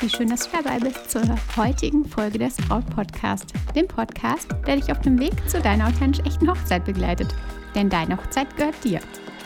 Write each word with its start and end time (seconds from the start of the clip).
Wie 0.00 0.08
schön, 0.08 0.28
dass 0.28 0.48
du 0.48 0.56
dabei 0.56 0.78
bist 0.78 1.10
zur 1.10 1.22
heutigen 1.56 2.04
Folge 2.04 2.38
des 2.38 2.56
Braut 2.56 2.88
Podcast, 2.88 3.52
dem 3.74 3.88
Podcast, 3.88 4.46
der 4.64 4.76
dich 4.76 4.92
auf 4.92 5.00
dem 5.00 5.18
Weg 5.18 5.32
zu 5.48 5.60
deiner 5.60 5.88
authentisch 5.88 6.24
echten 6.24 6.48
Hochzeit 6.48 6.84
begleitet. 6.84 7.34
Denn 7.74 7.90
deine 7.90 8.16
Hochzeit 8.16 8.56
gehört 8.56 8.76
dir. 8.84 9.00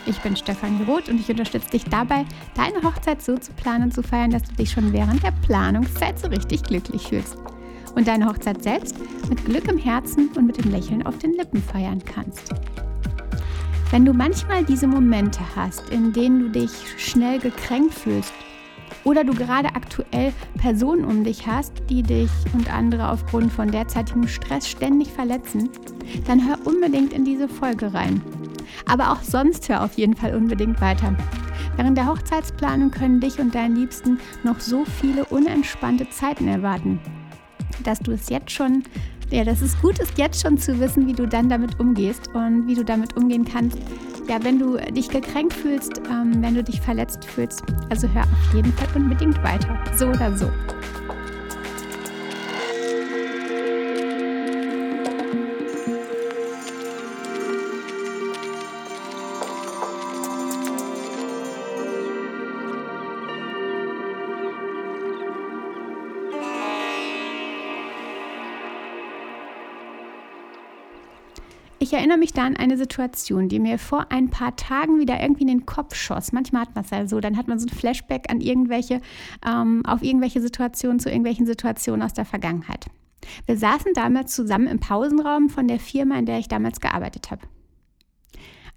Ich 0.05 0.19
bin 0.19 0.35
Stefanie 0.35 0.83
Roth 0.83 1.09
und 1.09 1.19
ich 1.19 1.27
unterstütze 1.27 1.71
dich 1.71 1.85
dabei, 1.85 2.23
deine 2.53 2.83
Hochzeit 2.83 3.23
so 3.23 3.35
zu 3.35 3.51
planen 3.53 3.85
und 3.85 3.95
zu 3.95 4.03
feiern, 4.03 4.29
dass 4.29 4.43
du 4.43 4.53
dich 4.53 4.69
schon 4.69 4.93
während 4.93 5.23
der 5.23 5.33
Planungszeit 5.43 6.19
so 6.19 6.27
richtig 6.27 6.61
glücklich 6.61 7.07
fühlst. 7.07 7.35
Und 7.95 8.07
deine 8.07 8.27
Hochzeit 8.27 8.61
selbst 8.61 8.95
mit 9.29 9.43
Glück 9.45 9.67
im 9.67 9.79
Herzen 9.79 10.29
und 10.35 10.45
mit 10.45 10.63
dem 10.63 10.69
Lächeln 10.69 11.03
auf 11.07 11.17
den 11.17 11.33
Lippen 11.33 11.63
feiern 11.63 12.03
kannst. 12.05 12.53
Wenn 13.89 14.05
du 14.05 14.13
manchmal 14.13 14.63
diese 14.63 14.85
Momente 14.85 15.39
hast, 15.55 15.89
in 15.89 16.13
denen 16.13 16.39
du 16.41 16.49
dich 16.49 16.71
schnell 16.97 17.39
gekränkt 17.39 17.95
fühlst 17.95 18.33
oder 19.03 19.23
du 19.23 19.33
gerade 19.33 19.69
aktuell 19.69 20.33
Personen 20.57 21.05
um 21.05 21.23
dich 21.23 21.47
hast, 21.47 21.73
die 21.89 22.03
dich 22.03 22.29
und 22.53 22.73
andere 22.73 23.09
aufgrund 23.09 23.51
von 23.51 23.71
derzeitigem 23.71 24.27
Stress 24.27 24.67
ständig 24.67 25.09
verletzen, 25.09 25.69
dann 26.27 26.47
hör 26.47 26.57
unbedingt 26.65 27.13
in 27.13 27.25
diese 27.25 27.47
Folge 27.47 27.93
rein. 27.93 28.21
Aber 28.87 29.11
auch 29.11 29.21
sonst 29.21 29.69
hör 29.69 29.83
auf 29.83 29.93
jeden 29.93 30.15
Fall 30.15 30.35
unbedingt 30.35 30.81
weiter. 30.81 31.15
Während 31.75 31.97
der 31.97 32.07
Hochzeitsplanung 32.07 32.91
können 32.91 33.19
dich 33.19 33.39
und 33.39 33.55
deinen 33.55 33.75
Liebsten 33.75 34.19
noch 34.43 34.59
so 34.59 34.85
viele 34.85 35.25
unentspannte 35.25 36.09
Zeiten 36.09 36.47
erwarten, 36.47 36.99
dass 37.83 37.99
du 37.99 38.11
es 38.11 38.29
jetzt 38.29 38.51
schon 38.51 38.83
ja, 39.33 39.43
dass 39.43 39.61
es 39.61 39.79
gut 39.81 39.97
ist, 39.97 40.17
jetzt 40.19 40.43
schon 40.43 40.59
zu 40.59 40.79
wissen, 40.79 41.07
wie 41.07 41.13
du 41.13 41.27
dann 41.27 41.49
damit 41.49 41.79
umgehst 41.79 42.27
und 42.35 42.67
wie 42.67 42.75
du 42.75 42.85
damit 42.85 43.17
umgehen 43.17 43.45
kannst. 43.45 43.79
Ja, 44.27 44.41
wenn 44.41 44.57
du 44.57 44.77
dich 44.77 45.09
gekränkt 45.09 45.53
fühlst, 45.53 45.99
ähm, 46.09 46.41
wenn 46.41 46.55
du 46.55 46.63
dich 46.63 46.79
verletzt 46.79 47.25
fühlst. 47.25 47.61
Also 47.89 48.07
hör 48.07 48.23
auf 48.23 48.53
jeden 48.55 48.71
Fall 48.73 48.87
unbedingt 48.95 49.41
weiter. 49.43 49.77
So 49.95 50.07
oder 50.07 50.35
so. 50.37 50.49
Ich 71.83 71.91
erinnere 71.91 72.17
mich 72.17 72.31
da 72.31 72.45
an 72.45 72.55
eine 72.55 72.77
Situation, 72.77 73.49
die 73.49 73.59
mir 73.59 73.77
vor 73.77 74.05
ein 74.09 74.29
paar 74.29 74.55
Tagen 74.55 74.99
wieder 74.99 75.21
irgendwie 75.21 75.41
in 75.41 75.49
den 75.49 75.65
Kopf 75.65 75.95
schoss. 75.95 76.31
Manchmal 76.31 76.61
hat 76.61 76.75
man 76.75 76.85
es 76.85 76.91
ja 76.91 77.05
so, 77.09 77.19
dann 77.19 77.35
hat 77.35 77.49
man 77.49 77.59
so 77.59 77.65
ein 77.65 77.75
Flashback 77.75 78.31
an 78.31 78.39
irgendwelche, 78.39 79.01
ähm, 79.45 79.85
auf 79.85 80.01
irgendwelche 80.01 80.39
Situationen, 80.39 80.99
zu 80.99 81.09
irgendwelchen 81.09 81.45
Situationen 81.45 82.01
aus 82.01 82.13
der 82.13 82.23
Vergangenheit. 82.23 82.85
Wir 83.47 83.57
saßen 83.57 83.93
damals 83.95 84.33
zusammen 84.33 84.67
im 84.67 84.79
Pausenraum 84.79 85.49
von 85.49 85.67
der 85.67 85.77
Firma, 85.77 86.17
in 86.17 86.25
der 86.25 86.39
ich 86.39 86.47
damals 86.47 86.79
gearbeitet 86.79 87.31
habe. 87.31 87.41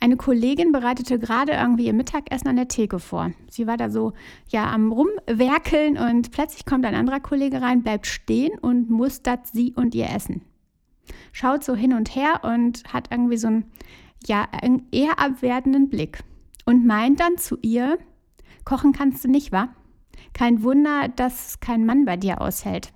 Eine 0.01 0.17
Kollegin 0.17 0.73
bereitete 0.73 1.21
gerade 1.21 1.53
irgendwie 1.53 1.87
ihr 1.87 1.95
Mittagessen 1.95 2.49
an 2.49 2.57
der 2.57 2.67
Theke 2.67 2.99
vor. 2.99 3.31
Sie 3.49 3.69
war 3.69 3.77
da 3.77 3.89
so 3.89 4.15
ja 4.49 4.69
am 4.69 4.91
rumwerkeln 4.91 5.97
und 5.97 6.33
plötzlich 6.33 6.67
kommt 6.67 6.85
ein 6.85 6.97
anderer 6.97 7.21
Kollege 7.21 7.63
rein, 7.63 7.85
bleibt 7.85 8.09
stehen 8.09 8.59
und 8.59 8.91
mustert 8.91 9.47
sie 9.47 9.75
und 9.77 9.95
ihr 9.95 10.11
Essen 10.11 10.43
schaut 11.33 11.65
so 11.65 11.75
hin 11.75 11.93
und 11.93 12.15
her 12.15 12.41
und 12.43 12.85
hat 12.93 13.09
irgendwie 13.11 13.37
so 13.37 13.49
einen, 13.49 13.71
ja, 14.27 14.49
eher 14.91 15.19
abwertenden 15.19 15.89
Blick 15.89 16.21
und 16.65 16.87
meint 16.87 17.21
dann 17.21 17.39
zu 17.39 17.59
ihr, 17.63 17.99
kochen 18.65 18.93
kannst 18.93 19.25
du 19.25 19.29
nicht, 19.29 19.53
wa? 19.53 19.69
Kein 20.33 20.63
Wunder, 20.63 21.09
dass 21.09 21.61
kein 21.61 21.87
Mann 21.87 22.05
bei 22.05 22.17
dir 22.17 22.41
aushält. 22.41 22.93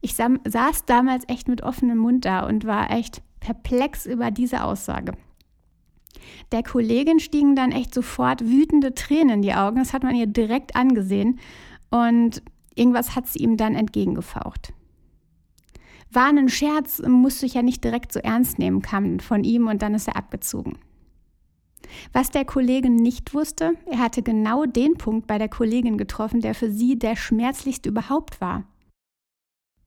Ich 0.00 0.14
saß 0.14 0.84
damals 0.86 1.24
echt 1.28 1.48
mit 1.48 1.62
offenem 1.62 1.98
Mund 1.98 2.24
da 2.24 2.46
und 2.46 2.66
war 2.66 2.90
echt 2.90 3.22
perplex 3.40 4.06
über 4.06 4.30
diese 4.30 4.64
Aussage. 4.64 5.12
Der 6.50 6.62
Kollegin 6.62 7.20
stiegen 7.20 7.56
dann 7.56 7.72
echt 7.72 7.94
sofort 7.94 8.42
wütende 8.42 8.94
Tränen 8.94 9.36
in 9.36 9.42
die 9.42 9.54
Augen, 9.54 9.78
das 9.78 9.92
hat 9.92 10.02
man 10.02 10.14
ihr 10.14 10.26
direkt 10.26 10.76
angesehen 10.76 11.40
und 11.90 12.42
irgendwas 12.74 13.16
hat 13.16 13.26
sie 13.26 13.40
ihm 13.40 13.56
dann 13.56 13.74
entgegengefaucht 13.74 14.72
war 16.14 16.28
ein 16.28 16.48
Scherz, 16.48 17.00
musste 17.06 17.46
ich 17.46 17.54
ja 17.54 17.62
nicht 17.62 17.84
direkt 17.84 18.12
so 18.12 18.20
ernst 18.20 18.58
nehmen, 18.58 18.82
kam 18.82 19.18
von 19.18 19.44
ihm 19.44 19.68
und 19.68 19.82
dann 19.82 19.94
ist 19.94 20.08
er 20.08 20.16
abgezogen. 20.16 20.78
Was 22.12 22.30
der 22.30 22.44
Kollege 22.44 22.90
nicht 22.90 23.34
wusste, 23.34 23.74
er 23.90 23.98
hatte 23.98 24.22
genau 24.22 24.64
den 24.64 24.94
Punkt 24.94 25.26
bei 25.26 25.38
der 25.38 25.48
Kollegin 25.48 25.98
getroffen, 25.98 26.40
der 26.40 26.54
für 26.54 26.70
sie 26.70 26.98
der 26.98 27.16
schmerzlichste 27.16 27.88
überhaupt 27.88 28.40
war. 28.40 28.64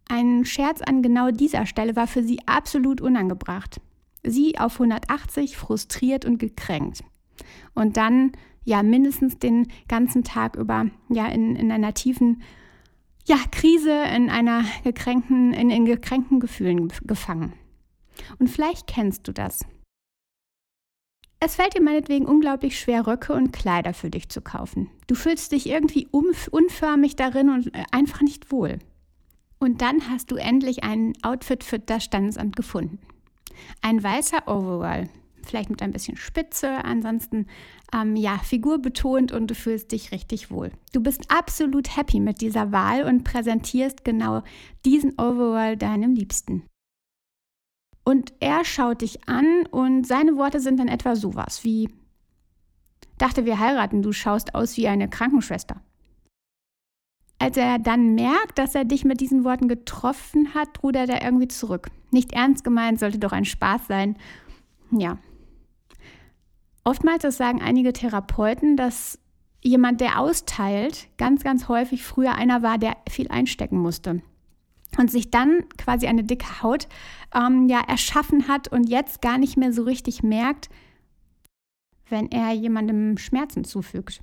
Ein 0.08 0.46
Scherz 0.46 0.82
an 0.82 1.02
genau 1.02 1.32
dieser 1.32 1.66
Stelle 1.66 1.96
war 1.96 2.08
für 2.08 2.24
sie 2.24 2.40
absolut 2.46 3.02
unangebracht. 3.02 3.82
Sie 4.24 4.58
auf 4.60 4.74
180, 4.74 5.58
frustriert 5.58 6.26
und 6.26 6.38
gekränkt. 6.38 7.04
Und 7.74 7.98
dann 7.98 8.34
ja 8.64 8.84
mindestens 8.84 9.38
den 9.38 9.68
ganzen 9.88 10.24
Tag 10.24 10.56
über 10.56 10.88
ja 11.10 11.28
in, 11.28 11.56
in 11.56 11.72
einer 11.72 11.94
tiefen 11.94 12.42
ja, 13.26 13.38
Krise 13.52 13.92
in 14.16 14.30
einer 14.30 14.64
gekränkten, 14.84 15.54
in, 15.54 15.70
in 15.70 15.86
gekränkten 15.86 16.40
Gefühlen 16.40 16.92
gefangen. 17.04 17.54
Und 18.40 18.50
vielleicht 18.50 18.88
kennst 18.88 19.28
du 19.28 19.34
das. 19.34 19.66
Es 21.40 21.56
fällt 21.56 21.76
dir 21.76 21.82
meinetwegen 21.82 22.26
unglaublich 22.26 22.80
schwer, 22.80 23.06
Röcke 23.06 23.34
und 23.34 23.52
Kleider 23.52 23.94
für 23.94 24.10
dich 24.10 24.30
zu 24.30 24.42
kaufen. 24.42 24.90
Du 25.08 25.16
fühlst 25.16 25.52
dich 25.52 25.68
irgendwie 25.68 26.08
unförmig 26.10 27.16
darin 27.16 27.50
und 27.50 27.76
äh, 27.76 27.84
einfach 27.92 28.22
nicht 28.22 28.52
wohl. 28.52 28.80
Und 29.60 29.82
dann 29.82 30.10
hast 30.10 30.32
du 30.32 30.38
endlich 30.38 30.84
ein 30.84 31.14
Outfit 31.24 31.64
für 31.64 31.80
das 31.80 32.04
Standesamt 32.04 32.56
gefunden. 32.56 33.00
Ein 33.82 34.02
weißer 34.02 34.48
Overall, 34.48 35.10
vielleicht 35.46 35.70
mit 35.70 35.82
ein 35.82 35.92
bisschen 35.92 36.18
Spitze, 36.18 36.84
ansonsten 36.84 37.48
ähm, 37.94 38.16
ja, 38.16 38.38
figurbetont 38.38 39.32
und 39.32 39.48
du 39.48 39.56
fühlst 39.56 39.92
dich 39.92 40.12
richtig 40.12 40.52
wohl. 40.52 40.72
Du 40.94 41.02
bist 41.02 41.32
absolut 41.32 41.96
happy 41.96 42.20
mit 42.20 42.42
dieser 42.42 42.72
Wahl 42.72 43.04
und 43.04 43.24
präsentierst 43.24 44.04
genau 44.04 44.44
diesen 44.86 45.20
Overall 45.20 45.78
deinem 45.78 46.14
Liebsten. 46.14 46.64
Und 48.04 48.34
er 48.40 48.64
schaut 48.66 49.02
dich 49.02 49.28
an 49.28 49.66
und 49.72 50.06
seine 50.06 50.38
Worte 50.38 50.60
sind 50.60 50.80
dann 50.80 50.88
etwa 50.88 51.16
sowas 51.16 51.64
wie, 51.64 51.90
dachte 53.18 53.46
wir 53.46 53.60
heiraten, 53.60 54.04
du 54.04 54.12
schaust 54.12 54.54
aus 54.54 54.78
wie 54.78 54.88
eine 54.88 55.10
Krankenschwester. 55.10 55.82
Als 57.40 57.58
er 57.58 57.80
dann 57.80 58.16
merkt, 58.16 58.58
dass 58.58 58.76
er 58.76 58.86
dich 58.86 59.04
mit 59.04 59.20
diesen 59.20 59.44
Worten 59.44 59.68
getroffen 59.68 60.54
hat, 60.54 60.82
rudert 60.84 61.10
er 61.10 61.24
irgendwie 61.24 61.48
zurück. 61.48 61.90
Nicht 62.12 62.32
ernst 62.32 62.64
gemeint, 62.64 63.00
sollte 63.00 63.20
doch 63.20 63.34
ein 63.34 63.46
Spaß 63.46 63.88
sein. 63.88 64.18
Ja, 64.92 65.18
Oftmals, 66.88 67.24
das 67.24 67.38
sagen 67.38 67.64
einige 67.64 67.94
Therapeuten, 67.94 68.78
dass 68.78 69.20
jemand, 69.64 70.02
der 70.02 70.20
austeilt, 70.20 71.08
ganz, 71.18 71.44
ganz 71.44 71.68
häufig 71.68 72.04
früher 72.04 72.36
einer 72.36 72.62
war, 72.62 72.78
der 72.78 72.96
viel 73.10 73.28
einstecken 73.30 73.80
musste 73.80 74.22
und 75.00 75.10
sich 75.10 75.32
dann 75.32 75.68
quasi 75.80 76.06
eine 76.06 76.24
dicke 76.24 76.62
Haut 76.62 76.88
ähm, 77.34 77.68
ja 77.68 77.82
erschaffen 77.82 78.48
hat 78.48 78.68
und 78.68 78.88
jetzt 78.88 79.22
gar 79.24 79.40
nicht 79.40 79.58
mehr 79.58 79.74
so 79.74 79.82
richtig 79.82 80.22
merkt, 80.22 80.70
wenn 82.08 82.32
er 82.32 82.52
jemandem 82.52 83.18
Schmerzen 83.18 83.64
zufügt. 83.64 84.22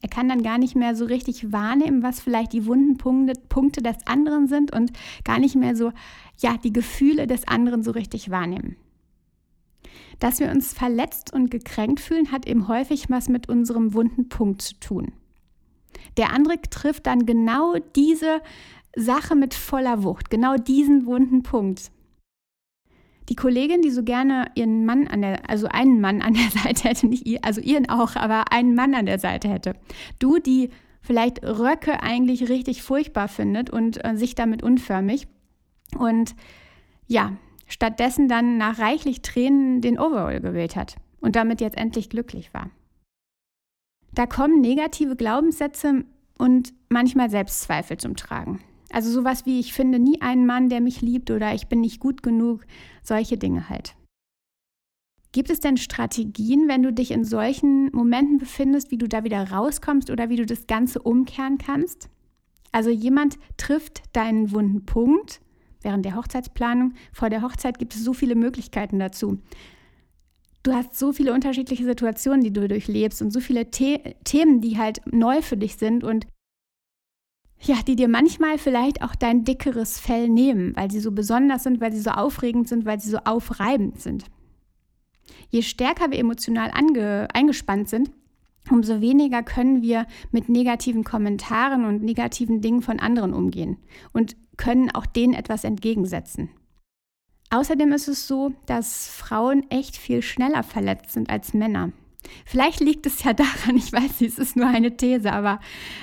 Er 0.00 0.08
kann 0.08 0.28
dann 0.28 0.42
gar 0.42 0.56
nicht 0.56 0.74
mehr 0.74 0.96
so 0.96 1.04
richtig 1.04 1.52
wahrnehmen, 1.52 2.02
was 2.02 2.20
vielleicht 2.20 2.54
die 2.54 2.64
wunden 2.64 2.96
Punkte, 2.96 3.34
Punkte 3.50 3.82
des 3.82 3.96
anderen 4.06 4.48
sind 4.48 4.72
und 4.72 4.92
gar 5.22 5.38
nicht 5.38 5.54
mehr 5.54 5.76
so 5.76 5.92
ja 6.38 6.56
die 6.56 6.72
Gefühle 6.72 7.26
des 7.26 7.46
anderen 7.46 7.82
so 7.82 7.90
richtig 7.90 8.30
wahrnehmen. 8.30 8.76
Dass 10.18 10.40
wir 10.40 10.50
uns 10.50 10.72
verletzt 10.72 11.32
und 11.32 11.50
gekränkt 11.50 12.00
fühlen, 12.00 12.32
hat 12.32 12.46
eben 12.46 12.68
häufig 12.68 13.08
was 13.08 13.28
mit 13.28 13.48
unserem 13.48 13.94
wunden 13.94 14.28
Punkt 14.28 14.62
zu 14.62 14.78
tun. 14.80 15.12
Der 16.16 16.32
andere 16.32 16.60
trifft 16.62 17.06
dann 17.06 17.26
genau 17.26 17.76
diese 17.94 18.40
Sache 18.96 19.36
mit 19.36 19.54
voller 19.54 20.02
Wucht, 20.02 20.30
genau 20.30 20.56
diesen 20.56 21.06
wunden 21.06 21.42
Punkt. 21.42 21.90
Die 23.28 23.36
Kollegin, 23.36 23.82
die 23.82 23.90
so 23.90 24.02
gerne 24.02 24.50
ihren 24.54 24.86
Mann 24.86 25.06
an 25.06 25.20
der, 25.20 25.48
also 25.48 25.68
einen 25.68 26.00
Mann 26.00 26.22
an 26.22 26.34
der 26.34 26.50
Seite 26.62 26.88
hätte, 26.88 27.06
nicht 27.06 27.26
ihr, 27.26 27.40
also 27.42 27.60
ihren 27.60 27.88
auch, 27.88 28.16
aber 28.16 28.50
einen 28.52 28.74
Mann 28.74 28.94
an 28.94 29.06
der 29.06 29.18
Seite 29.18 29.48
hätte. 29.48 29.74
Du, 30.18 30.38
die 30.38 30.70
vielleicht 31.00 31.42
Röcke 31.42 32.02
eigentlich 32.02 32.48
richtig 32.48 32.82
furchtbar 32.82 33.28
findet 33.28 33.70
und 33.70 34.04
äh, 34.04 34.16
sich 34.16 34.34
damit 34.34 34.62
unförmig. 34.62 35.28
Und 35.96 36.34
ja, 37.06 37.36
stattdessen 37.68 38.28
dann 38.28 38.58
nach 38.58 38.78
reichlich 38.78 39.22
Tränen 39.22 39.80
den 39.80 39.98
Overall 39.98 40.40
gewählt 40.40 40.76
hat 40.76 40.96
und 41.20 41.36
damit 41.36 41.60
jetzt 41.60 41.76
endlich 41.76 42.10
glücklich 42.10 42.52
war. 42.52 42.70
Da 44.12 44.26
kommen 44.26 44.60
negative 44.60 45.16
Glaubenssätze 45.16 46.04
und 46.38 46.72
manchmal 46.88 47.30
Selbstzweifel 47.30 47.98
zum 47.98 48.16
Tragen. 48.16 48.60
Also 48.90 49.10
sowas 49.10 49.44
wie 49.44 49.60
ich 49.60 49.74
finde 49.74 49.98
nie 49.98 50.20
einen 50.22 50.46
Mann, 50.46 50.70
der 50.70 50.80
mich 50.80 51.02
liebt 51.02 51.30
oder 51.30 51.54
ich 51.54 51.66
bin 51.68 51.80
nicht 51.80 52.00
gut 52.00 52.22
genug, 52.22 52.64
solche 53.02 53.36
Dinge 53.36 53.68
halt. 53.68 53.94
Gibt 55.32 55.50
es 55.50 55.60
denn 55.60 55.76
Strategien, 55.76 56.68
wenn 56.68 56.82
du 56.82 56.92
dich 56.92 57.10
in 57.10 57.24
solchen 57.24 57.90
Momenten 57.92 58.38
befindest, 58.38 58.90
wie 58.90 58.96
du 58.96 59.06
da 59.06 59.24
wieder 59.24 59.50
rauskommst 59.50 60.10
oder 60.10 60.30
wie 60.30 60.36
du 60.36 60.46
das 60.46 60.66
Ganze 60.66 61.02
umkehren 61.02 61.58
kannst? 61.58 62.08
Also 62.72 62.88
jemand 62.90 63.38
trifft 63.58 64.02
deinen 64.16 64.52
wunden 64.52 64.86
Punkt 64.86 65.40
während 65.82 66.04
der 66.04 66.16
Hochzeitsplanung. 66.16 66.94
Vor 67.12 67.30
der 67.30 67.42
Hochzeit 67.42 67.78
gibt 67.78 67.94
es 67.94 68.04
so 68.04 68.12
viele 68.12 68.34
Möglichkeiten 68.34 68.98
dazu. 68.98 69.38
Du 70.62 70.72
hast 70.72 70.98
so 70.98 71.12
viele 71.12 71.32
unterschiedliche 71.32 71.84
Situationen, 71.84 72.42
die 72.42 72.52
du 72.52 72.66
durchlebst 72.66 73.22
und 73.22 73.32
so 73.32 73.40
viele 73.40 73.66
The 73.72 74.00
Themen, 74.24 74.60
die 74.60 74.76
halt 74.76 75.00
neu 75.06 75.40
für 75.40 75.56
dich 75.56 75.76
sind 75.76 76.04
und 76.04 76.26
ja, 77.60 77.76
die 77.86 77.96
dir 77.96 78.08
manchmal 78.08 78.58
vielleicht 78.58 79.02
auch 79.02 79.14
dein 79.14 79.44
dickeres 79.44 79.98
Fell 79.98 80.28
nehmen, 80.28 80.76
weil 80.76 80.90
sie 80.90 81.00
so 81.00 81.10
besonders 81.10 81.64
sind, 81.64 81.80
weil 81.80 81.92
sie 81.92 82.00
so 82.00 82.10
aufregend 82.10 82.68
sind, 82.68 82.84
weil 82.84 83.00
sie 83.00 83.10
so 83.10 83.18
aufreibend 83.18 84.00
sind. 84.00 84.24
Je 85.50 85.62
stärker 85.62 86.10
wir 86.10 86.18
emotional 86.18 86.70
eingespannt 86.70 87.88
sind, 87.88 88.10
umso 88.70 89.00
weniger 89.00 89.42
können 89.42 89.82
wir 89.82 90.06
mit 90.30 90.48
negativen 90.48 91.04
Kommentaren 91.04 91.84
und 91.84 92.02
negativen 92.02 92.60
Dingen 92.60 92.82
von 92.82 93.00
anderen 93.00 93.32
umgehen 93.32 93.78
und 94.12 94.36
können 94.58 94.90
auch 94.90 95.06
denen 95.06 95.32
etwas 95.32 95.64
entgegensetzen. 95.64 96.50
Außerdem 97.50 97.92
ist 97.92 98.08
es 98.08 98.28
so, 98.28 98.52
dass 98.66 99.08
Frauen 99.08 99.64
echt 99.70 99.96
viel 99.96 100.20
schneller 100.20 100.62
verletzt 100.62 101.12
sind 101.12 101.30
als 101.30 101.54
Männer. 101.54 101.92
Vielleicht 102.44 102.80
liegt 102.80 103.06
es 103.06 103.22
ja 103.22 103.32
daran, 103.32 103.76
ich 103.76 103.90
weiß 103.90 104.20
nicht, 104.20 104.32
es 104.32 104.38
ist 104.38 104.56
nur 104.56 104.66
eine 104.66 104.96
These, 104.96 105.32
aber 105.32 105.60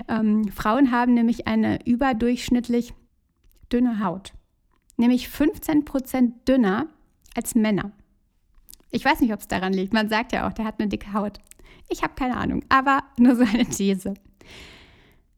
ähm, 0.08 0.48
Frauen 0.50 0.92
haben 0.92 1.14
nämlich 1.14 1.48
eine 1.48 1.86
überdurchschnittlich 1.86 2.94
dünne 3.72 4.04
Haut. 4.04 4.34
Nämlich 4.98 5.30
15 5.30 5.86
Prozent 5.86 6.48
dünner 6.48 6.88
als 7.36 7.54
Männer. 7.54 7.92
Ich 8.92 9.04
weiß 9.04 9.20
nicht, 9.20 9.34
ob 9.34 9.42
es 9.42 9.48
daran 9.48 9.74
liegt. 9.74 9.94
Man 9.94 10.10
sagt 10.10 10.32
ja 10.32 10.48
auch, 10.48 10.54
der 10.54 10.66
hat 10.66 10.80
eine 10.80 10.88
dicke 10.88 11.14
Haut. 11.14 11.40
Ich 11.90 12.02
habe 12.02 12.14
keine 12.16 12.38
Ahnung, 12.38 12.64
aber 12.70 13.04
nur 13.18 13.36
so 13.36 13.44
eine 13.44 13.66
These. 13.66 14.14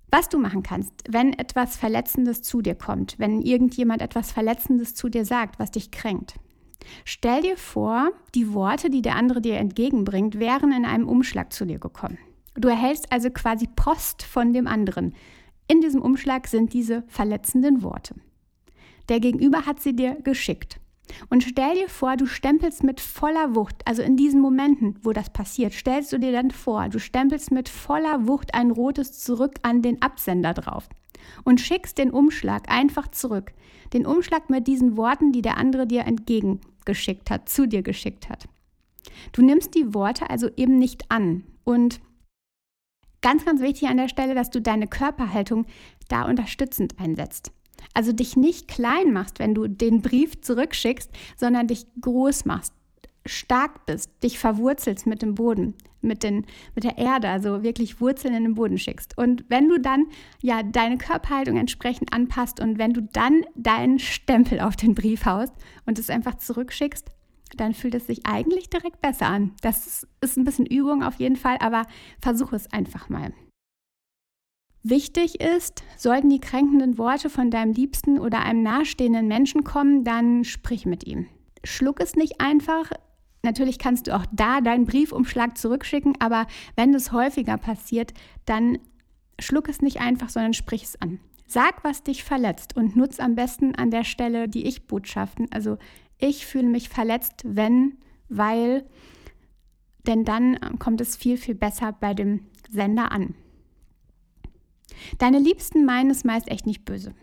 Was 0.10 0.30
du 0.30 0.38
machen 0.38 0.64
kannst, 0.64 0.94
wenn 1.10 1.34
etwas 1.34 1.76
Verletzendes 1.76 2.42
zu 2.42 2.62
dir 2.62 2.76
kommt, 2.76 3.20
wenn 3.20 3.42
irgendjemand 3.42 4.02
etwas 4.02 4.32
Verletzendes 4.32 4.96
zu 4.96 5.10
dir 5.10 5.26
sagt, 5.26 5.60
was 5.60 5.72
dich 5.72 5.92
kränkt. 5.92 6.36
Stell 7.04 7.42
dir 7.42 7.58
vor, 7.58 8.12
die 8.34 8.54
Worte, 8.54 8.90
die 8.90 9.02
der 9.02 9.16
andere 9.16 9.42
dir 9.42 9.58
entgegenbringt, 9.58 10.40
wären 10.40 10.72
in 10.72 10.86
einem 10.86 11.10
Umschlag 11.10 11.52
zu 11.52 11.66
dir 11.66 11.80
gekommen. 11.80 12.18
Du 12.56 12.70
erhältst 12.70 13.12
also 13.12 13.30
quasi 13.30 13.68
Post 13.68 14.24
von 14.24 14.54
dem 14.54 14.68
anderen. 14.68 15.14
In 15.68 15.82
diesem 15.82 16.02
Umschlag 16.02 16.48
sind 16.48 16.74
diese 16.74 17.04
verletzenden 17.08 17.84
Worte. 17.84 18.16
Der 19.10 19.20
Gegenüber 19.20 19.66
hat 19.66 19.82
sie 19.82 19.96
dir 19.96 20.16
geschickt. 20.24 20.80
Und 21.30 21.44
stell 21.44 21.76
dir 21.76 21.90
vor, 21.90 22.18
du 22.18 22.26
stempelst 22.26 22.84
mit 22.84 23.00
voller 23.00 23.56
Wucht, 23.56 23.76
also 23.86 24.02
in 24.02 24.18
diesen 24.18 24.42
Momenten, 24.42 25.00
wo 25.04 25.14
das 25.14 25.32
passiert, 25.32 25.74
stellst 25.74 26.12
du 26.12 26.20
dir 26.20 26.32
dann 26.32 26.52
vor, 26.52 26.90
du 26.90 27.00
stempelst 27.00 27.52
mit 27.52 27.70
voller 27.70 28.28
Wucht 28.28 28.54
ein 28.54 28.72
rotes 28.72 29.20
zurück 29.20 29.56
an 29.62 29.82
den 29.82 30.02
Absender 30.02 30.54
drauf 30.54 30.90
und 31.44 31.62
schickst 31.62 31.98
den 31.98 32.12
Umschlag 32.12 32.70
einfach 32.70 33.08
zurück. 33.10 33.54
Den 33.94 34.06
Umschlag 34.06 34.50
mit 34.50 34.68
diesen 34.68 34.98
Worten, 34.98 35.32
die 35.32 35.42
der 35.42 35.58
andere 35.58 35.88
dir 35.88 36.06
entgegengeschickt 36.06 37.30
hat, 37.30 37.50
zu 37.50 37.68
dir 37.68 37.84
geschickt 37.84 38.30
hat. 38.30 38.48
Du 39.32 39.42
nimmst 39.42 39.76
die 39.76 39.94
Worte 39.94 40.30
also 40.30 40.50
eben 40.58 40.78
nicht 40.78 41.10
an 41.10 41.44
und 41.64 42.00
ganz, 43.22 43.46
ganz 43.46 43.62
wichtig 43.62 43.90
an 43.90 43.98
der 43.98 44.10
Stelle, 44.10 44.36
dass 44.36 44.50
du 44.50 44.62
deine 44.62 44.88
Körperhaltung 44.88 45.66
da 46.10 46.24
unterstützend 46.24 47.00
einsetzt. 47.00 47.52
Also 47.94 48.12
dich 48.12 48.36
nicht 48.36 48.68
klein 48.68 49.14
machst, 49.14 49.40
wenn 49.40 49.56
du 49.56 49.68
den 49.68 50.02
Brief 50.02 50.42
zurückschickst, 50.42 51.12
sondern 51.36 51.68
dich 51.68 51.86
groß 52.02 52.46
machst, 52.46 52.74
stark 53.26 53.86
bist, 53.86 54.12
dich 54.24 54.40
verwurzelst 54.40 55.06
mit 55.06 55.22
dem 55.22 55.36
Boden, 55.36 55.76
mit, 56.02 56.24
den, 56.24 56.46
mit 56.76 56.84
der 56.84 56.98
Erde, 56.98 57.30
also 57.30 57.64
wirklich 57.64 58.00
Wurzeln 58.00 58.34
in 58.34 58.44
den 58.44 58.56
Boden 58.56 58.78
schickst. 58.78 59.18
Und 59.18 59.46
wenn 59.50 59.68
du 59.70 59.80
dann 59.80 60.06
ja 60.42 60.64
deine 60.64 60.98
Körperhaltung 60.98 61.58
entsprechend 61.58 62.14
anpasst 62.14 62.60
und 62.60 62.78
wenn 62.78 62.94
du 62.94 63.02
dann 63.02 63.44
deinen 63.56 64.00
Stempel 64.00 64.60
auf 64.60 64.76
den 64.76 64.96
Brief 64.96 65.26
haust 65.26 65.54
und 65.86 66.00
es 66.00 66.10
einfach 66.10 66.36
zurückschickst, 66.36 67.10
dann 67.56 67.74
fühlt 67.74 67.96
es 67.96 68.08
sich 68.08 68.26
eigentlich 68.26 68.70
direkt 68.70 69.02
besser 69.02 69.28
an. 69.28 69.54
Das 69.62 70.06
ist 70.22 70.38
ein 70.38 70.44
bisschen 70.44 70.66
Übung 70.66 71.04
auf 71.04 71.16
jeden 71.16 71.38
Fall, 71.38 71.58
aber 71.60 71.86
versuche 72.22 72.56
es 72.56 72.72
einfach 72.74 73.10
mal. 73.10 73.34
Wichtig 74.90 75.42
ist, 75.42 75.84
sollten 75.98 76.30
die 76.30 76.40
kränkenden 76.40 76.98
Worte 76.98 77.30
von 77.30 77.52
deinem 77.52 77.74
Liebsten 77.74 78.18
oder 78.20 78.44
einem 78.44 78.64
nahestehenden 78.64 79.28
Menschen 79.28 79.66
kommen, 79.66 80.06
dann 80.06 80.46
sprich 80.46 80.86
mit 80.86 81.06
ihm. 81.06 81.28
Schluck 81.66 82.00
es 82.00 82.16
nicht 82.16 82.40
einfach. 82.40 82.92
Natürlich 83.44 83.80
kannst 83.80 84.08
du 84.08 84.16
auch 84.16 84.26
da 84.32 84.62
deinen 84.62 84.86
Briefumschlag 84.86 85.58
zurückschicken, 85.58 86.14
aber 86.22 86.48
wenn 86.78 86.94
das 86.94 87.12
häufiger 87.12 87.58
passiert, 87.58 88.14
dann 88.46 88.78
schluck 89.42 89.68
es 89.68 89.82
nicht 89.82 90.00
einfach, 90.00 90.30
sondern 90.30 90.54
sprich 90.54 90.84
es 90.84 91.02
an. 91.02 91.20
Sag, 91.48 91.84
was 91.84 92.04
dich 92.04 92.24
verletzt 92.24 92.78
und 92.78 92.96
nutz 92.96 93.20
am 93.20 93.36
besten 93.36 93.76
an 93.76 93.92
der 93.92 94.06
Stelle 94.06 94.48
die 94.48 94.68
Ich-Botschaften. 94.68 95.48
Also 95.52 95.78
ich 96.18 96.46
fühle 96.46 96.68
mich 96.68 96.88
verletzt, 96.88 97.44
wenn, 97.44 97.98
weil, 98.30 98.86
denn 100.08 100.24
dann 100.24 100.58
kommt 100.80 101.02
es 101.02 101.18
viel, 101.18 101.36
viel 101.36 101.56
besser 101.56 101.92
bei 101.92 102.14
dem 102.14 102.46
Sender 102.72 103.12
an. 103.12 103.36
Deine 105.18 105.40
Liebsten 105.40 105.86
meinen 105.86 106.10
es 106.10 106.24
meist 106.24 106.50
echt 106.50 106.66
nicht 106.66 106.86
böse. 106.86 107.14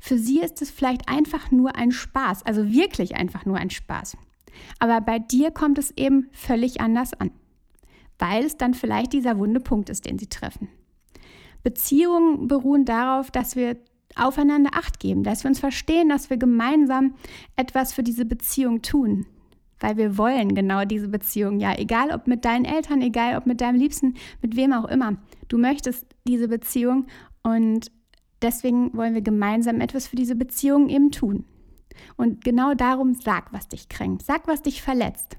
Für 0.00 0.18
sie 0.18 0.40
ist 0.40 0.62
es 0.62 0.70
vielleicht 0.70 1.08
einfach 1.08 1.50
nur 1.50 1.76
ein 1.76 1.92
Spaß, 1.92 2.44
also 2.44 2.70
wirklich 2.70 3.16
einfach 3.16 3.44
nur 3.44 3.56
ein 3.56 3.70
Spaß. 3.70 4.16
Aber 4.78 5.00
bei 5.00 5.18
dir 5.18 5.50
kommt 5.50 5.78
es 5.78 5.92
eben 5.96 6.28
völlig 6.32 6.80
anders 6.80 7.14
an, 7.14 7.30
weil 8.18 8.44
es 8.44 8.56
dann 8.56 8.74
vielleicht 8.74 9.12
dieser 9.12 9.38
wunde 9.38 9.60
Punkt 9.60 9.90
ist, 9.90 10.04
den 10.06 10.18
sie 10.18 10.28
treffen. 10.28 10.68
Beziehungen 11.62 12.48
beruhen 12.48 12.84
darauf, 12.84 13.30
dass 13.30 13.56
wir 13.56 13.76
aufeinander 14.16 14.70
acht 14.74 14.98
geben, 14.98 15.22
dass 15.22 15.44
wir 15.44 15.48
uns 15.48 15.60
verstehen, 15.60 16.08
dass 16.08 16.30
wir 16.30 16.36
gemeinsam 16.36 17.14
etwas 17.56 17.92
für 17.92 18.02
diese 18.02 18.24
Beziehung 18.24 18.82
tun, 18.82 19.26
weil 19.80 19.96
wir 19.96 20.16
wollen 20.16 20.54
genau 20.54 20.84
diese 20.84 21.08
Beziehung, 21.08 21.58
ja, 21.58 21.76
egal 21.76 22.12
ob 22.12 22.26
mit 22.26 22.44
deinen 22.44 22.64
Eltern, 22.64 23.02
egal 23.02 23.36
ob 23.36 23.46
mit 23.46 23.60
deinem 23.60 23.78
Liebsten, 23.78 24.14
mit 24.42 24.56
wem 24.56 24.72
auch 24.72 24.84
immer. 24.84 25.16
Du 25.48 25.58
möchtest 25.58 26.06
diese 26.28 26.48
Beziehung 26.48 27.06
und 27.42 27.90
deswegen 28.42 28.94
wollen 28.96 29.14
wir 29.14 29.22
gemeinsam 29.22 29.80
etwas 29.80 30.06
für 30.06 30.16
diese 30.16 30.36
Beziehung 30.36 30.88
eben 30.88 31.10
tun. 31.10 31.44
Und 32.16 32.44
genau 32.44 32.74
darum 32.74 33.14
sag, 33.14 33.52
was 33.52 33.68
dich 33.68 33.88
kränkt, 33.88 34.22
sag, 34.22 34.46
was 34.46 34.62
dich 34.62 34.82
verletzt. 34.82 35.36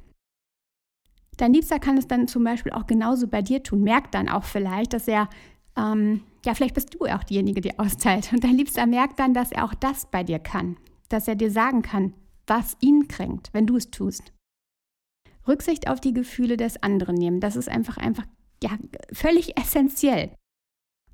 Dein 1.38 1.54
Liebster 1.54 1.80
kann 1.80 1.98
es 1.98 2.08
dann 2.08 2.28
zum 2.28 2.44
Beispiel 2.44 2.72
auch 2.72 2.86
genauso 2.86 3.28
bei 3.28 3.42
dir 3.42 3.64
tun. 3.64 3.82
Merkt 3.82 4.14
dann 4.14 4.30
auch 4.30 4.44
vielleicht, 4.44 4.94
dass 4.94 5.08
er, 5.08 5.30
ähm, 5.76 6.22
ja, 6.46 6.54
vielleicht 6.54 6.76
bist 6.76 6.94
du 6.94 7.06
auch 7.06 7.24
diejenige, 7.24 7.62
die 7.62 7.80
austeilt. 7.80 8.32
Und 8.34 8.44
dein 8.44 8.58
Liebster 8.58 8.86
merkt 8.86 9.20
dann, 9.20 9.34
dass 9.34 9.52
er 9.52 9.66
auch 9.66 9.74
das 9.74 10.06
bei 10.06 10.24
dir 10.24 10.40
kann. 10.40 10.78
Dass 11.10 11.28
er 11.28 11.36
dir 11.36 11.50
sagen 11.50 11.82
kann, 11.82 12.14
was 12.48 12.78
ihn 12.82 13.08
kränkt, 13.08 13.54
wenn 13.54 13.68
du 13.68 13.76
es 13.78 13.92
tust. 13.92 14.34
Rücksicht 15.48 15.90
auf 15.90 16.00
die 16.00 16.14
Gefühle 16.14 16.58
des 16.58 16.82
anderen 16.84 17.16
nehmen, 17.16 17.40
das 17.40 17.56
ist 17.56 17.70
einfach, 17.70 17.98
einfach, 17.98 18.26
ja, 18.64 18.72
völlig 19.12 19.58
essentiell 19.60 20.36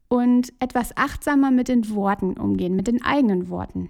und 0.10 0.54
etwas 0.60 0.96
achtsamer 0.96 1.52
mit 1.52 1.68
den 1.68 1.90
Worten 1.94 2.38
umgehen, 2.38 2.76
mit 2.76 2.88
den 2.88 3.04
eigenen 3.04 3.50
Worten. 3.50 3.90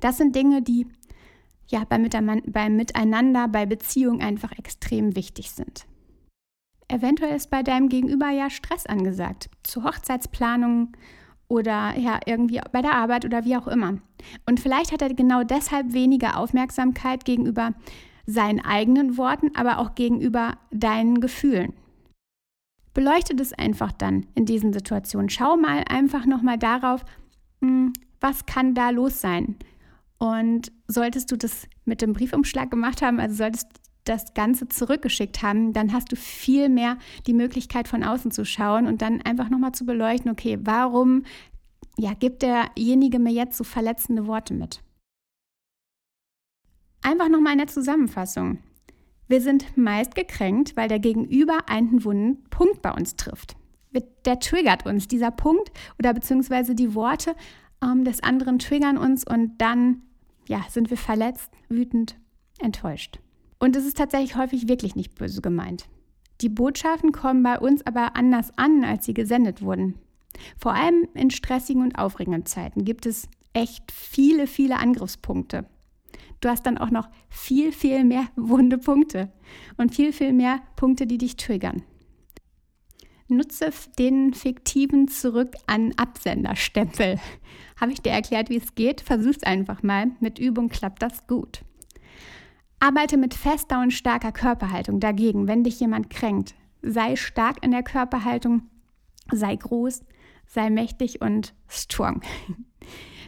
Das 0.00 0.16
sind 0.16 0.34
Dinge, 0.34 0.62
die 0.62 0.86
ja 1.68 1.84
beim, 1.84 2.02
Miteinander, 2.76 3.48
bei 3.48 3.66
Beziehung 3.66 4.20
einfach 4.20 4.52
extrem 4.58 5.16
wichtig 5.16 5.50
sind. 5.50 5.86
Eventuell 6.88 7.34
ist 7.34 7.50
bei 7.50 7.62
deinem 7.62 7.88
Gegenüber 7.88 8.28
ja 8.30 8.50
Stress 8.50 8.86
angesagt, 8.86 9.48
zu 9.62 9.84
Hochzeitsplanungen 9.84 10.92
oder 11.48 11.96
ja 11.96 12.20
irgendwie 12.26 12.60
bei 12.72 12.82
der 12.82 12.94
Arbeit 12.94 13.24
oder 13.24 13.44
wie 13.44 13.56
auch 13.56 13.66
immer. 13.66 13.98
Und 14.46 14.60
vielleicht 14.60 14.92
hat 14.92 15.02
er 15.02 15.12
genau 15.14 15.42
deshalb 15.44 15.92
weniger 15.92 16.38
Aufmerksamkeit 16.38 17.24
gegenüber 17.24 17.72
seinen 18.26 18.60
eigenen 18.60 19.16
Worten, 19.16 19.50
aber 19.54 19.78
auch 19.78 19.94
gegenüber 19.94 20.56
deinen 20.70 21.20
Gefühlen. 21.20 21.74
Beleuchte 22.94 23.34
das 23.34 23.52
einfach 23.52 23.92
dann 23.92 24.26
in 24.34 24.46
diesen 24.46 24.72
Situationen. 24.72 25.28
Schau 25.28 25.56
mal 25.56 25.84
einfach 25.88 26.26
nochmal 26.26 26.58
darauf, 26.58 27.04
hm, 27.60 27.92
was 28.20 28.46
kann 28.46 28.74
da 28.74 28.90
los 28.90 29.20
sein. 29.20 29.56
Und 30.18 30.72
solltest 30.86 31.30
du 31.32 31.36
das 31.36 31.66
mit 31.84 32.00
dem 32.00 32.12
Briefumschlag 32.12 32.70
gemacht 32.70 33.02
haben, 33.02 33.20
also 33.20 33.34
solltest 33.34 33.64
du 33.64 33.80
das 34.04 34.34
Ganze 34.34 34.68
zurückgeschickt 34.68 35.42
haben, 35.42 35.72
dann 35.72 35.92
hast 35.92 36.12
du 36.12 36.16
viel 36.16 36.68
mehr 36.68 36.98
die 37.26 37.32
Möglichkeit 37.32 37.88
von 37.88 38.04
außen 38.04 38.30
zu 38.30 38.44
schauen 38.44 38.86
und 38.86 39.02
dann 39.02 39.22
einfach 39.22 39.48
nochmal 39.48 39.72
zu 39.72 39.84
beleuchten, 39.84 40.30
okay, 40.30 40.58
warum 40.60 41.24
ja, 41.98 42.14
gibt 42.14 42.42
derjenige 42.42 43.18
mir 43.18 43.32
jetzt 43.32 43.56
so 43.56 43.64
verletzende 43.64 44.26
Worte 44.26 44.54
mit? 44.54 44.82
Einfach 47.02 47.28
nochmal 47.28 47.52
in 47.52 47.58
der 47.58 47.68
Zusammenfassung. 47.68 48.58
Wir 49.28 49.40
sind 49.40 49.76
meist 49.76 50.14
gekränkt, 50.14 50.76
weil 50.76 50.88
der 50.88 50.98
Gegenüber 50.98 51.68
einen 51.68 52.04
wunden 52.04 52.44
Punkt 52.50 52.82
bei 52.82 52.92
uns 52.92 53.16
trifft. 53.16 53.56
Der 54.24 54.40
triggert 54.40 54.86
uns, 54.86 55.06
dieser 55.06 55.30
Punkt 55.30 55.70
oder 55.98 56.12
beziehungsweise 56.12 56.74
die 56.74 56.94
Worte 56.94 57.36
ähm, 57.82 58.04
des 58.04 58.22
anderen 58.22 58.58
triggern 58.58 58.98
uns 58.98 59.24
und 59.24 59.58
dann 59.58 60.02
ja, 60.46 60.64
sind 60.68 60.90
wir 60.90 60.96
verletzt, 60.96 61.50
wütend, 61.68 62.16
enttäuscht. 62.58 63.20
Und 63.58 63.76
es 63.76 63.86
ist 63.86 63.96
tatsächlich 63.96 64.36
häufig 64.36 64.68
wirklich 64.68 64.96
nicht 64.96 65.14
böse 65.14 65.40
gemeint. 65.40 65.86
Die 66.40 66.48
Botschaften 66.48 67.12
kommen 67.12 67.42
bei 67.42 67.58
uns 67.58 67.86
aber 67.86 68.16
anders 68.16 68.56
an, 68.58 68.84
als 68.84 69.06
sie 69.06 69.14
gesendet 69.14 69.62
wurden. 69.62 69.94
Vor 70.58 70.74
allem 70.74 71.08
in 71.14 71.30
stressigen 71.30 71.82
und 71.82 71.98
aufregenden 71.98 72.46
Zeiten 72.46 72.84
gibt 72.84 73.06
es 73.06 73.28
echt 73.52 73.92
viele, 73.92 74.46
viele 74.46 74.78
Angriffspunkte. 74.78 75.66
Du 76.40 76.48
hast 76.48 76.66
dann 76.66 76.76
auch 76.76 76.90
noch 76.90 77.08
viel, 77.30 77.72
viel 77.72 78.04
mehr 78.04 78.26
wunde 78.36 78.78
Punkte 78.78 79.32
und 79.76 79.94
viel, 79.94 80.12
viel 80.12 80.32
mehr 80.32 80.60
Punkte, 80.76 81.06
die 81.06 81.18
dich 81.18 81.36
triggern. 81.36 81.82
Nutze 83.28 83.70
den 83.98 84.34
fiktiven 84.34 85.08
Zurück 85.08 85.54
an 85.66 85.94
Absenderstempel. 85.96 87.18
Habe 87.80 87.92
ich 87.92 88.02
dir 88.02 88.12
erklärt, 88.12 88.50
wie 88.50 88.58
es 88.58 88.74
geht? 88.74 89.00
Versuch's 89.00 89.42
einfach 89.42 89.82
mal. 89.82 90.08
Mit 90.20 90.38
Übung 90.38 90.68
klappt 90.68 91.02
das 91.02 91.26
gut. 91.26 91.64
Arbeite 92.80 93.16
mit 93.16 93.32
fester 93.32 93.80
und 93.80 93.92
starker 93.92 94.30
Körperhaltung 94.30 95.00
dagegen, 95.00 95.48
wenn 95.48 95.64
dich 95.64 95.80
jemand 95.80 96.10
kränkt. 96.10 96.54
Sei 96.82 97.16
stark 97.16 97.64
in 97.64 97.70
der 97.70 97.82
Körperhaltung, 97.82 98.64
sei 99.32 99.56
groß, 99.56 100.02
sei 100.46 100.70
mächtig 100.70 101.20
und 101.20 101.54
strong. 101.68 102.22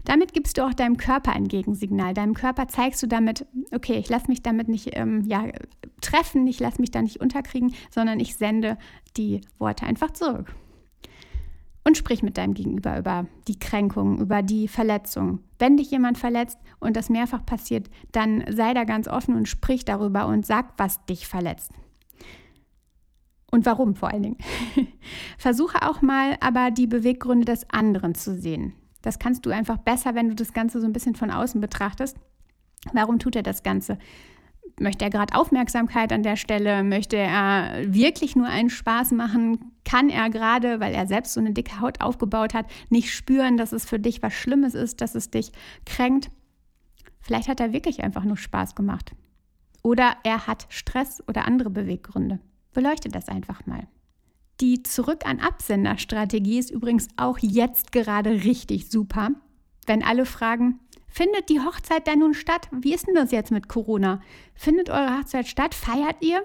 Damit 0.04 0.32
gibst 0.32 0.56
du 0.56 0.64
auch 0.64 0.72
deinem 0.72 0.96
Körper 0.96 1.32
ein 1.32 1.48
Gegensignal. 1.48 2.14
Deinem 2.14 2.34
Körper 2.34 2.68
zeigst 2.68 3.02
du 3.02 3.08
damit, 3.08 3.44
okay, 3.72 3.98
ich 3.98 4.08
lasse 4.08 4.28
mich 4.28 4.40
damit 4.40 4.68
nicht 4.68 4.90
ähm, 4.92 5.24
ja, 5.26 5.48
treffen, 6.00 6.46
ich 6.46 6.60
lasse 6.60 6.80
mich 6.80 6.92
da 6.92 7.02
nicht 7.02 7.20
unterkriegen, 7.20 7.74
sondern 7.90 8.20
ich 8.20 8.36
sende 8.36 8.78
die 9.16 9.40
Worte 9.58 9.84
einfach 9.84 10.12
zurück. 10.12 10.54
Und 11.82 11.96
sprich 11.96 12.22
mit 12.22 12.36
deinem 12.36 12.54
Gegenüber 12.54 12.98
über 12.98 13.26
die 13.48 13.58
Kränkung, 13.58 14.20
über 14.20 14.42
die 14.42 14.68
Verletzung. 14.68 15.40
Wenn 15.58 15.76
dich 15.76 15.90
jemand 15.90 16.18
verletzt 16.18 16.58
und 16.78 16.96
das 16.96 17.10
mehrfach 17.10 17.44
passiert, 17.44 17.90
dann 18.12 18.44
sei 18.48 18.74
da 18.74 18.84
ganz 18.84 19.08
offen 19.08 19.34
und 19.36 19.48
sprich 19.48 19.84
darüber 19.84 20.26
und 20.26 20.46
sag, 20.46 20.74
was 20.78 21.04
dich 21.06 21.26
verletzt. 21.26 21.72
Und 23.56 23.64
warum 23.64 23.94
vor 23.94 24.10
allen 24.10 24.22
Dingen. 24.22 24.36
Versuche 25.38 25.80
auch 25.88 26.02
mal 26.02 26.36
aber 26.40 26.70
die 26.70 26.86
Beweggründe 26.86 27.46
des 27.46 27.70
anderen 27.70 28.14
zu 28.14 28.34
sehen. 28.34 28.74
Das 29.00 29.18
kannst 29.18 29.46
du 29.46 29.50
einfach 29.50 29.78
besser, 29.78 30.14
wenn 30.14 30.28
du 30.28 30.34
das 30.34 30.52
Ganze 30.52 30.78
so 30.78 30.86
ein 30.86 30.92
bisschen 30.92 31.14
von 31.14 31.30
außen 31.30 31.58
betrachtest. 31.58 32.18
Warum 32.92 33.18
tut 33.18 33.34
er 33.34 33.42
das 33.42 33.62
Ganze? 33.62 33.96
Möchte 34.78 35.06
er 35.06 35.10
gerade 35.10 35.34
Aufmerksamkeit 35.34 36.12
an 36.12 36.22
der 36.22 36.36
Stelle? 36.36 36.84
Möchte 36.84 37.16
er 37.16 37.94
wirklich 37.94 38.36
nur 38.36 38.46
einen 38.46 38.68
Spaß 38.68 39.12
machen? 39.12 39.72
Kann 39.86 40.10
er 40.10 40.28
gerade, 40.28 40.78
weil 40.78 40.92
er 40.92 41.06
selbst 41.06 41.32
so 41.32 41.40
eine 41.40 41.54
dicke 41.54 41.80
Haut 41.80 42.02
aufgebaut 42.02 42.52
hat, 42.52 42.66
nicht 42.90 43.10
spüren, 43.10 43.56
dass 43.56 43.72
es 43.72 43.86
für 43.86 43.98
dich 43.98 44.22
was 44.22 44.34
Schlimmes 44.34 44.74
ist, 44.74 45.00
dass 45.00 45.14
es 45.14 45.30
dich 45.30 45.50
kränkt? 45.86 46.30
Vielleicht 47.22 47.48
hat 47.48 47.60
er 47.60 47.72
wirklich 47.72 48.04
einfach 48.04 48.24
nur 48.24 48.36
Spaß 48.36 48.74
gemacht. 48.74 49.12
Oder 49.82 50.12
er 50.24 50.46
hat 50.46 50.66
Stress 50.68 51.24
oder 51.26 51.46
andere 51.46 51.70
Beweggründe. 51.70 52.38
Beleuchte 52.76 53.08
das 53.08 53.28
einfach 53.28 53.64
mal. 53.64 53.88
Die 54.60 54.82
Zurück 54.82 55.24
an 55.24 55.40
Absender-Strategie 55.40 56.58
ist 56.58 56.70
übrigens 56.70 57.08
auch 57.16 57.38
jetzt 57.40 57.90
gerade 57.90 58.44
richtig 58.44 58.90
super. 58.90 59.30
Wenn 59.86 60.02
alle 60.02 60.26
fragen, 60.26 60.78
findet 61.08 61.48
die 61.48 61.60
Hochzeit 61.60 62.06
denn 62.06 62.18
nun 62.18 62.34
statt? 62.34 62.68
Wie 62.72 62.92
ist 62.92 63.06
denn 63.06 63.14
das 63.14 63.32
jetzt 63.32 63.50
mit 63.50 63.68
Corona? 63.68 64.20
Findet 64.54 64.90
eure 64.90 65.18
Hochzeit 65.18 65.48
statt? 65.48 65.74
Feiert 65.74 66.16
ihr? 66.20 66.44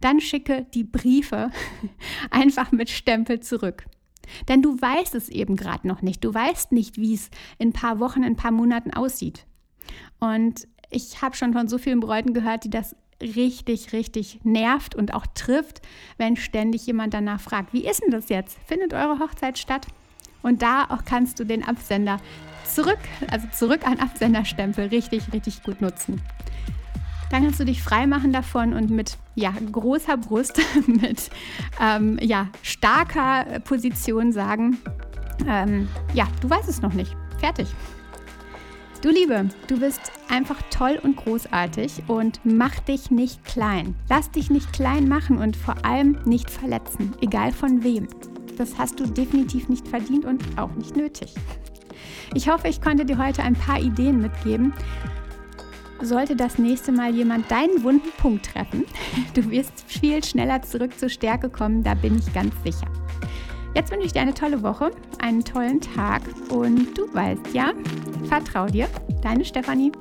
Dann 0.00 0.20
schicke 0.20 0.64
die 0.74 0.84
Briefe 0.84 1.50
einfach 2.30 2.70
mit 2.70 2.88
Stempel 2.88 3.40
zurück. 3.40 3.86
Denn 4.46 4.62
du 4.62 4.80
weißt 4.80 5.16
es 5.16 5.28
eben 5.28 5.56
gerade 5.56 5.88
noch 5.88 6.02
nicht. 6.02 6.22
Du 6.22 6.32
weißt 6.32 6.70
nicht, 6.70 6.98
wie 6.98 7.14
es 7.14 7.30
in 7.58 7.70
ein 7.70 7.72
paar 7.72 7.98
Wochen, 7.98 8.20
in 8.20 8.34
ein 8.34 8.36
paar 8.36 8.52
Monaten 8.52 8.92
aussieht. 8.92 9.44
Und 10.20 10.68
ich 10.88 11.20
habe 11.20 11.34
schon 11.34 11.52
von 11.52 11.66
so 11.66 11.78
vielen 11.78 11.98
Bräuten 11.98 12.32
gehört, 12.32 12.62
die 12.62 12.70
das 12.70 12.94
richtig, 13.22 13.92
richtig 13.92 14.40
nervt 14.44 14.94
und 14.94 15.14
auch 15.14 15.26
trifft, 15.34 15.82
wenn 16.16 16.36
ständig 16.36 16.86
jemand 16.86 17.14
danach 17.14 17.40
fragt, 17.40 17.72
wie 17.72 17.86
ist 17.86 18.02
denn 18.02 18.10
das 18.10 18.28
jetzt? 18.28 18.58
Findet 18.66 18.94
eure 18.94 19.18
Hochzeit 19.18 19.58
statt? 19.58 19.86
Und 20.42 20.62
da 20.62 20.84
auch 20.84 21.04
kannst 21.04 21.40
du 21.40 21.44
den 21.44 21.64
Absender 21.64 22.18
zurück, 22.64 22.98
also 23.30 23.46
zurück 23.52 23.86
an 23.86 23.98
Absenderstempel 23.98 24.86
richtig, 24.86 25.32
richtig 25.32 25.62
gut 25.62 25.80
nutzen. 25.80 26.22
Dann 27.30 27.42
kannst 27.42 27.60
du 27.60 27.64
dich 27.64 27.82
frei 27.82 28.06
machen 28.06 28.32
davon 28.32 28.72
und 28.72 28.90
mit 28.90 29.18
ja, 29.34 29.52
großer 29.72 30.16
Brust, 30.16 30.60
mit 30.86 31.30
ähm, 31.80 32.18
ja, 32.22 32.48
starker 32.62 33.60
Position 33.60 34.32
sagen, 34.32 34.78
ähm, 35.46 35.88
ja, 36.14 36.26
du 36.40 36.48
weißt 36.48 36.68
es 36.68 36.80
noch 36.80 36.94
nicht. 36.94 37.14
Fertig. 37.38 37.68
Du 39.00 39.10
Liebe, 39.10 39.48
du 39.68 39.78
bist 39.78 40.10
einfach 40.28 40.60
toll 40.70 40.98
und 41.00 41.16
großartig 41.16 42.02
und 42.08 42.40
mach 42.42 42.80
dich 42.80 43.12
nicht 43.12 43.44
klein. 43.44 43.94
Lass 44.08 44.32
dich 44.32 44.50
nicht 44.50 44.72
klein 44.72 45.08
machen 45.08 45.38
und 45.38 45.56
vor 45.56 45.76
allem 45.84 46.18
nicht 46.24 46.50
verletzen, 46.50 47.14
egal 47.20 47.52
von 47.52 47.84
wem. 47.84 48.08
Das 48.56 48.76
hast 48.76 48.98
du 48.98 49.06
definitiv 49.06 49.68
nicht 49.68 49.86
verdient 49.86 50.24
und 50.24 50.42
auch 50.58 50.72
nicht 50.72 50.96
nötig. 50.96 51.32
Ich 52.34 52.48
hoffe, 52.50 52.66
ich 52.66 52.80
konnte 52.80 53.04
dir 53.04 53.18
heute 53.18 53.44
ein 53.44 53.54
paar 53.54 53.80
Ideen 53.80 54.20
mitgeben. 54.20 54.74
Sollte 56.02 56.34
das 56.34 56.58
nächste 56.58 56.90
Mal 56.90 57.14
jemand 57.14 57.48
deinen 57.52 57.84
wunden 57.84 58.10
Punkt 58.18 58.46
treffen, 58.46 58.84
du 59.34 59.48
wirst 59.48 59.84
viel 59.86 60.24
schneller 60.24 60.62
zurück 60.62 60.98
zur 60.98 61.08
Stärke 61.08 61.50
kommen, 61.50 61.84
da 61.84 61.94
bin 61.94 62.18
ich 62.18 62.32
ganz 62.34 62.52
sicher. 62.64 62.90
Jetzt 63.78 63.92
wünsche 63.92 64.06
ich 64.06 64.12
dir 64.12 64.22
eine 64.22 64.34
tolle 64.34 64.60
Woche, 64.64 64.90
einen 65.20 65.44
tollen 65.44 65.80
Tag 65.80 66.22
und 66.50 66.98
du 66.98 67.14
weißt 67.14 67.54
ja, 67.54 67.70
vertrau 68.28 68.66
dir, 68.66 68.88
deine 69.22 69.44
Stefanie. 69.44 69.92